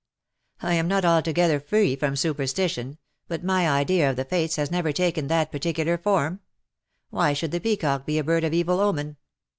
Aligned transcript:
"I 0.63 0.73
am 0.73 0.87
not 0.87 1.05
altogether 1.05 1.59
free 1.59 1.95
from 1.95 2.15
superstition, 2.15 2.97
but 3.27 3.43
my 3.43 3.69
idea 3.69 4.09
of 4.09 4.15
the 4.15 4.25
fates 4.25 4.55
has 4.55 4.71
never 4.71 4.91
taken 4.91 5.27
that 5.27 5.51
[par 5.51 5.59
ticular 5.59 6.01
form. 6.01 6.39
Why 7.11 7.33
should 7.33 7.51
the 7.51 7.59
peacock 7.61 8.07
be 8.07 8.17
a 8.17 8.23
bird 8.23 8.43
of 8.43 8.51
evil 8.51 8.79
omen 8.79 9.17